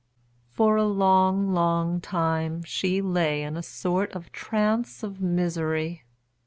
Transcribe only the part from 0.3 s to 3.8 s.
For a long, long time she lay in a